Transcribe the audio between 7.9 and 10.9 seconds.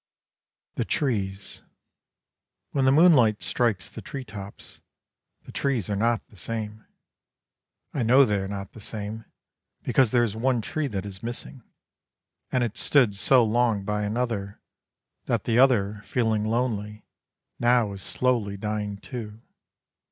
I know they are not the same, Because there is one tree